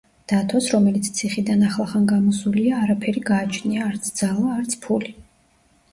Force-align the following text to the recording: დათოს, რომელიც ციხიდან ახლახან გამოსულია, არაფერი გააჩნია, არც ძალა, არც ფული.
დათოს, 0.31 0.69
რომელიც 0.75 1.09
ციხიდან 1.17 1.67
ახლახან 1.67 2.09
გამოსულია, 2.13 2.81
არაფერი 2.87 3.25
გააჩნია, 3.31 3.85
არც 3.91 4.11
ძალა, 4.23 4.57
არც 4.59 4.79
ფული. 4.87 5.15